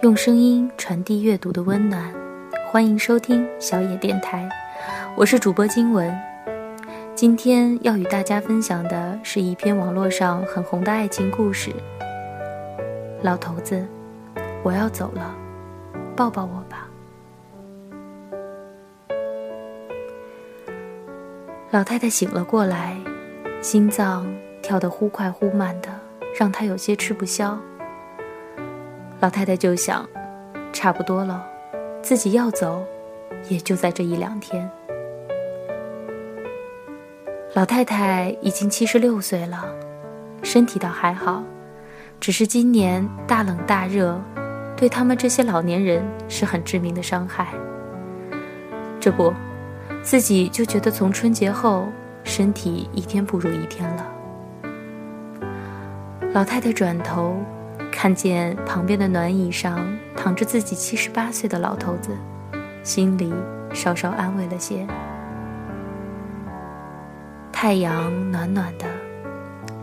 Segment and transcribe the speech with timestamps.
[0.00, 2.00] 用声音传递阅读的温暖，
[2.70, 4.48] 欢迎收听小野电台，
[5.16, 6.16] 我是主播金文。
[7.16, 11.72] 今天要与大家分享的是一篇网络上很红的爱情故事。
[13.22, 13.84] 老头子，
[14.62, 15.34] 我要走了，
[16.14, 16.88] 抱抱我吧。
[21.72, 22.96] 老太太醒了过来，
[23.60, 25.88] 心脏跳得忽快忽慢的，
[26.38, 27.58] 让她有些吃不消。
[29.20, 30.08] 老太太就想，
[30.72, 31.44] 差不多了，
[32.00, 32.84] 自己要走，
[33.48, 34.70] 也就在这一两天。
[37.52, 39.64] 老太太已经七十六岁了，
[40.44, 41.42] 身体倒还好，
[42.20, 44.20] 只是今年大冷大热，
[44.76, 47.48] 对他们这些老年人是很致命的伤害。
[49.00, 49.34] 这不，
[50.00, 51.88] 自己就觉得从春节后，
[52.22, 54.06] 身体一天不如一天了。
[56.32, 57.36] 老太太转头。
[58.00, 59.84] 看见旁边的暖椅上
[60.16, 62.16] 躺着自己七十八岁的老头子，
[62.84, 63.34] 心里
[63.74, 64.86] 稍稍安慰了些。
[67.50, 68.86] 太阳暖暖的，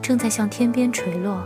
[0.00, 1.42] 正在向天边垂落。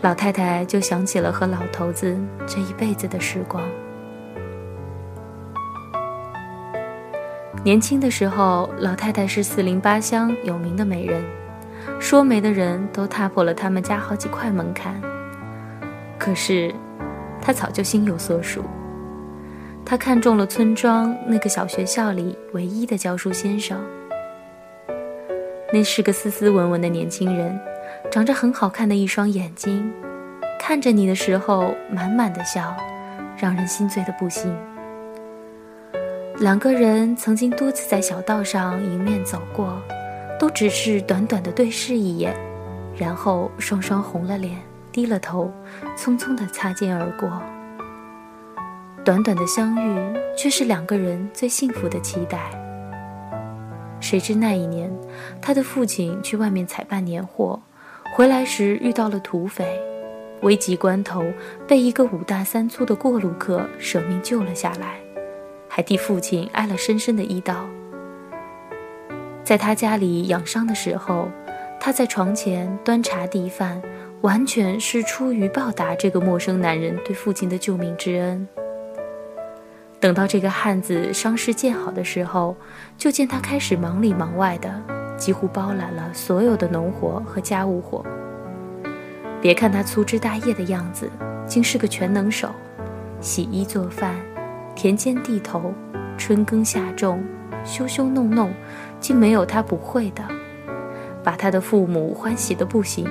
[0.00, 3.62] 老太太就想起了和老头子这一辈子的时光。
[7.62, 11.22] 年轻的时候，老太太是四邻八乡有名的美人。
[12.02, 15.00] 说媒的人都踏破了他们家好几块门槛，
[16.18, 16.74] 可是，
[17.40, 18.64] 他早就心有所属。
[19.84, 23.80] 他看中了村庄那个小学校里唯一的教书先生。
[25.72, 27.56] 那是个斯斯文文的年轻人，
[28.10, 29.88] 长着很好看的一双眼睛，
[30.58, 32.76] 看着你的时候满满的笑，
[33.38, 34.52] 让人心醉的不行。
[36.40, 39.80] 两个人曾经多次在小道上迎面走过。
[40.38, 42.34] 都只是短短的对视一眼，
[42.96, 44.56] 然后双双红了脸，
[44.90, 45.52] 低了头，
[45.96, 47.42] 匆匆的擦肩而过。
[49.04, 52.50] 短短的相遇，却是两个人最幸福的期待。
[54.00, 54.92] 谁知那一年，
[55.40, 57.60] 他的父亲去外面采办年货，
[58.14, 59.80] 回来时遇到了土匪，
[60.42, 61.24] 危急关头
[61.66, 65.00] 被一个五大三粗的过路客舍命救了下来，
[65.68, 67.64] 还替父亲挨了深深的一刀。
[69.44, 71.28] 在他家里养伤的时候，
[71.80, 73.82] 他在床前端茶递饭，
[74.20, 78.46] 完全是出于报答这个陌生男人对父亲的救命之恩。
[79.98, 82.56] 等到这个汉子伤势见好的时候，
[82.96, 84.80] 就见他开始忙里忙外的，
[85.16, 88.04] 几乎包揽了所有的农活和家务活。
[89.40, 91.10] 别看他粗枝大叶的样子，
[91.46, 92.48] 竟是个全能手，
[93.20, 94.14] 洗衣做饭，
[94.76, 95.72] 田间地头，
[96.16, 97.24] 春耕夏种，
[97.64, 98.52] 修修弄弄。
[99.02, 100.22] 竟没有他不会的，
[101.24, 103.04] 把他的父母欢喜的不行，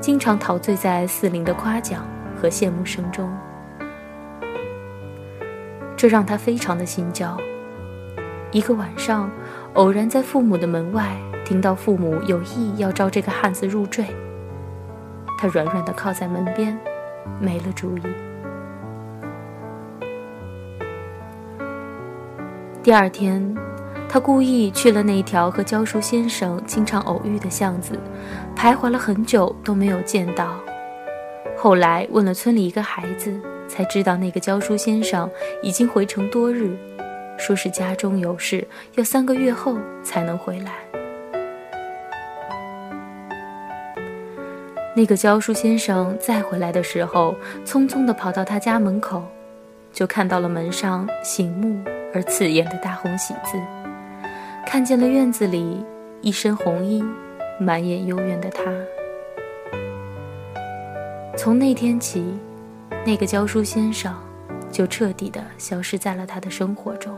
[0.00, 2.04] 经常陶醉在四邻的夸奖
[2.36, 3.32] 和羡慕声中，
[5.96, 7.36] 这让他非常的心焦。
[8.50, 9.30] 一个晚上，
[9.74, 14.04] 偶然在父母的门外听到父母有意要招这个汉子入赘，
[15.38, 16.76] 他软软的靠在门边，
[17.40, 18.02] 没了主意。
[22.82, 23.54] 第二天。
[24.08, 27.98] 他故意去了那条和教书先生经常偶遇的巷子，
[28.56, 30.58] 徘徊了很久都没有见到。
[31.56, 35.28] 后来问了村里一个孩子，才知道那个教书先生
[35.62, 36.76] 已经回城多日，
[37.36, 40.72] 说是家中有事，要三个月后才能回来。
[44.94, 47.34] 那个教书先生再回来的时候，
[47.66, 49.22] 匆匆地跑到他家门口，
[49.92, 51.78] 就看到了门上醒目
[52.14, 53.58] 而刺眼的大红喜字。
[54.66, 55.82] 看见了院子里
[56.20, 57.02] 一身红衣、
[57.58, 58.64] 满眼幽怨的他。
[61.34, 62.34] 从那天起，
[63.06, 64.14] 那个教书先生
[64.70, 67.14] 就彻底的消失在了他的生活中。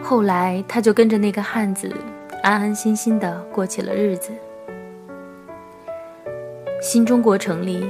[0.00, 1.92] 后来，他就跟着那个汉子，
[2.42, 4.30] 安安心心的过起了日子。
[6.90, 7.86] 新中国成立，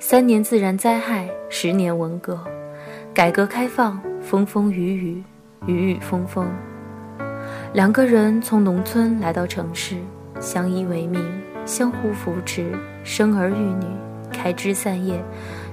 [0.00, 2.36] 三年自然灾害，十年文革，
[3.14, 5.22] 改革开放，风风雨雨，
[5.66, 6.44] 雨雨风风。
[7.72, 9.98] 两个人从农村来到城市，
[10.40, 11.24] 相依为命，
[11.64, 13.86] 相互扶持，生儿育女，
[14.32, 15.22] 开枝散叶，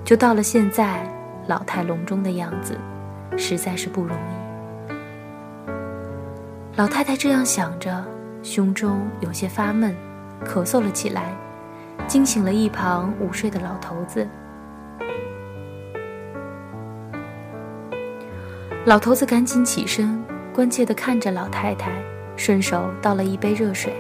[0.06, 1.04] 就到了现在
[1.48, 2.78] 老态龙钟的样子，
[3.36, 4.94] 实在是不容易。
[6.76, 8.06] 老太太这样想着，
[8.44, 9.96] 胸中有些发闷，
[10.46, 11.36] 咳嗽了起来。
[12.12, 14.28] 惊醒了一旁午睡的老头子。
[18.84, 20.22] 老头子赶紧起身，
[20.54, 21.90] 关切地看着老太太，
[22.36, 23.94] 顺手倒了一杯热水。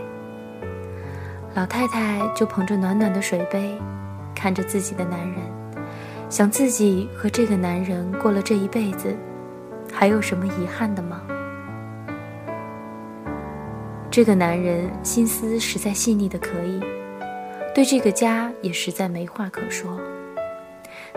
[1.53, 3.79] 老太太就捧着暖暖的水杯，
[4.35, 5.37] 看着自己的男人，
[6.29, 9.15] 想自己和这个男人过了这一辈子，
[9.89, 11.21] 还有什么遗憾的吗？
[14.09, 16.81] 这个男人心思实在细腻的可以，
[17.73, 20.00] 对这个家也实在没话可说。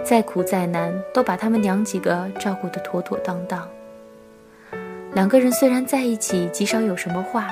[0.02, 3.68] 再苦再难，都把他们娘几个照顾得妥妥当当。
[5.12, 7.48] 两个人虽然在一起极少有什么话。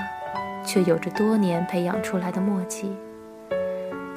[0.65, 2.95] 却有着多年培养出来的默契。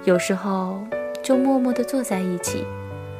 [0.04, 0.80] 有时候
[1.24, 2.64] 就默默地坐在一起，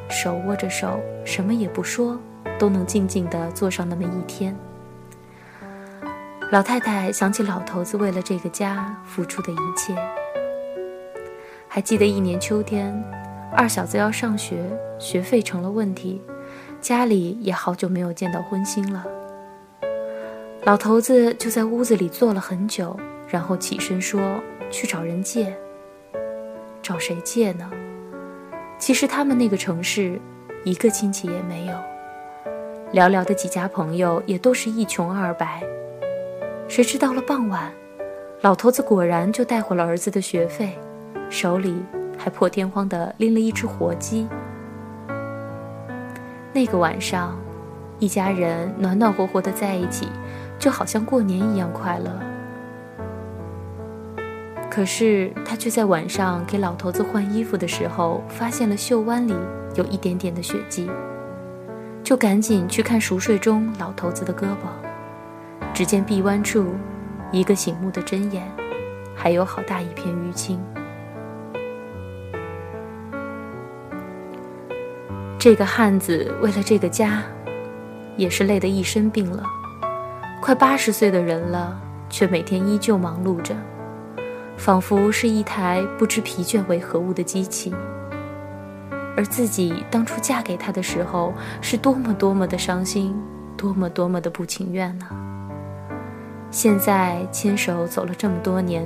[0.10, 2.20] 手握着手，什么也不说，
[2.60, 4.56] 都能静静地坐上那么一天。
[6.52, 9.96] 老太太想起老头子为了这个家付出的一切，
[11.76, 13.04] 还记得一年秋天，
[13.52, 14.64] 二小子要上学，
[14.98, 16.22] 学费成了问题，
[16.80, 19.06] 家里也好久没有见到荤腥了。
[20.64, 22.98] 老头子就在屋子里坐了很久。
[23.28, 24.22] 然后起身说
[24.72, 25.54] ：“去找人借。
[26.82, 27.70] 找谁借呢？
[28.80, 30.18] 其实他们那个城市，
[30.64, 31.74] 一个亲戚也没有，
[32.94, 35.62] 寥寥的几家朋友也都是一穷二白。
[36.70, 37.70] 谁知到了傍晚，
[38.40, 40.80] 老头子果然就带回了儿子的学费，
[41.30, 41.84] 手里
[42.18, 44.28] 还破天荒地拎了一只活鸡。
[46.54, 47.38] 那个晚上，
[48.00, 50.08] 一家人暖暖和和的在一起，
[50.58, 52.12] 就好像过年一样快乐。”
[54.72, 59.34] 可是他却在晚上给老头子换衣服的时候，发现了袖弯里
[59.76, 60.92] 有一点点的血迹，
[62.04, 64.68] 就赶紧去看熟睡中老头子的胳膊，
[65.74, 66.74] 只见臂弯处
[67.32, 68.44] 一个醒目的针眼，
[69.16, 70.60] 还有好大一片淤青。
[75.46, 77.22] 这个汉子为了这个家，
[78.18, 79.44] 也是累得一身病了，
[80.42, 83.56] 快八十岁的人了，却每天依旧忙碌着。
[84.58, 87.72] 仿佛是一台不知疲倦为何物的机器，
[89.16, 91.32] 而自己当初嫁给他的时候，
[91.62, 93.16] 是多么多么的伤心，
[93.56, 95.06] 多么多么的不情愿呢？
[96.50, 98.84] 现在牵手走了这么多年，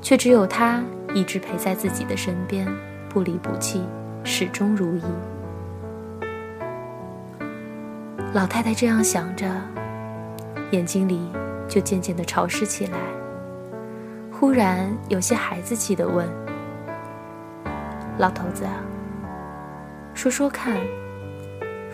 [0.00, 0.80] 却只有他
[1.14, 2.64] 一直陪在自己的身边，
[3.08, 3.82] 不离不弃，
[4.22, 5.02] 始终如一。
[8.32, 9.44] 老太太这样想着，
[10.70, 11.20] 眼睛里
[11.68, 12.96] 就渐渐的潮湿起来。
[14.30, 16.28] 忽然有些孩子气地问
[18.18, 18.64] ：“老头子，
[20.14, 20.76] 说说看，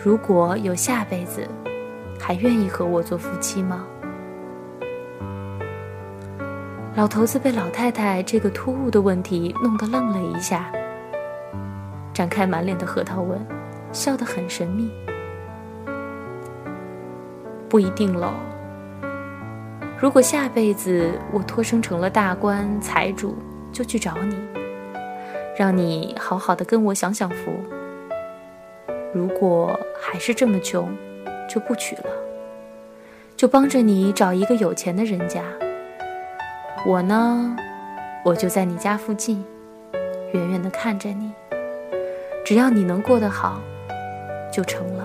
[0.03, 1.47] 如果有下辈子，
[2.19, 3.83] 还愿意和我做夫妻吗？”
[6.95, 10.71] 老头子被老太太这个突兀的问题弄得愣了一下，
[12.13, 13.43] 展开满脸的核桃纹，
[13.91, 14.91] 笑得很神秘
[17.69, 18.33] ：“不一定喽。”
[19.99, 23.35] 如果下辈子我托生成了大官财主，
[23.71, 24.35] 就去找你，
[25.57, 27.51] 让你好好的跟我享享福。
[29.13, 30.95] 如果还是这么穷，
[31.49, 32.03] 就不娶了，
[33.35, 35.41] 就帮着你找一个有钱的人家。
[36.85, 37.55] 我呢，
[38.23, 39.43] 我就在你家附近，
[40.33, 41.31] 远远的看着你，
[42.45, 43.59] 只要你能过得好，
[44.51, 44.96] 就成了。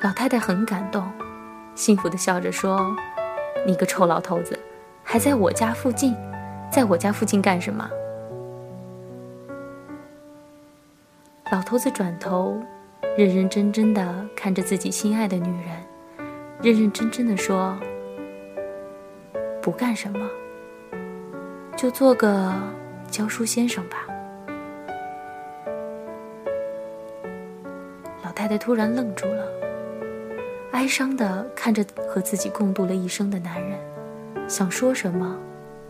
[0.00, 1.10] 老太太很感动，
[1.74, 2.94] 幸福的笑着说
[3.66, 4.56] ：“你个臭老头子，
[5.02, 6.14] 还在我家附近，
[6.70, 7.90] 在我家附近干什么？”
[11.50, 12.56] 老头子转头，
[13.16, 15.72] 认认真真的看着自己心爱的女人，
[16.62, 17.76] 认认真真的说
[19.60, 20.30] ：“不干什么，
[21.76, 22.54] 就做个
[23.10, 24.06] 教书先生吧。”
[28.22, 29.57] 老太太突然愣住了。
[30.78, 33.76] 哀伤的看着和自己共度了一生的男人，
[34.46, 35.36] 想说什么，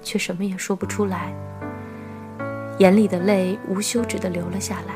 [0.00, 1.30] 却什么也说不出来。
[2.78, 4.94] 眼里的泪无休止的流了下来。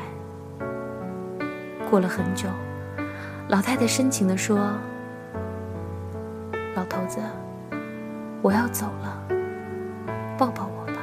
[1.91, 2.49] 过了很久，
[3.49, 4.57] 老太太深情的说
[6.75, 7.19] ：“老头子，
[8.41, 9.23] 我要走了，
[10.39, 10.93] 抱抱我吧。”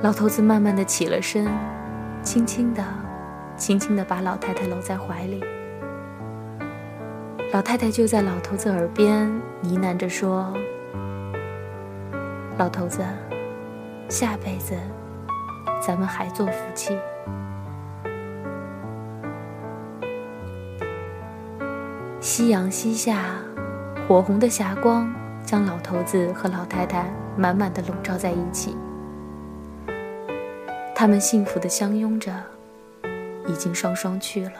[0.00, 1.48] 老头子慢慢的起了身，
[2.22, 3.01] 轻轻的。
[3.62, 5.40] 轻轻地把老太太搂在怀里，
[7.52, 10.52] 老太太就在老头子耳边呢喃着说
[12.58, 13.04] ：“老头子，
[14.08, 14.74] 下辈子
[15.80, 16.98] 咱们还做夫妻。”
[22.18, 23.36] 夕阳西下，
[24.08, 25.08] 火红的霞光
[25.46, 28.76] 将老头子和老太太满满的笼罩在一起。
[30.96, 32.32] 他们幸福的相拥着，
[33.46, 34.52] 已经双双去了。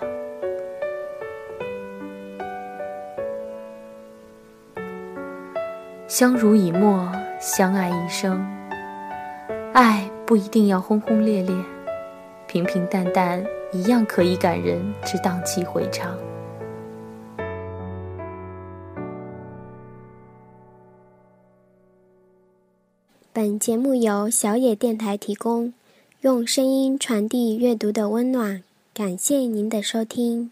[6.09, 7.11] 相濡以沫，
[7.41, 8.45] 相爱一生。
[9.73, 11.55] 爱不一定要轰轰烈烈，
[12.47, 16.15] 平平淡淡一样可以感人至荡气回肠。
[23.33, 25.73] 本节目由小野电台提供，
[26.21, 28.63] 用声音传递阅读的温暖。
[28.95, 30.51] 感谢您的收听。